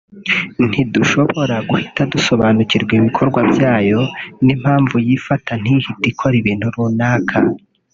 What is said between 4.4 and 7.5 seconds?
n’impamvu yifata ntihite ikora ibintu runaka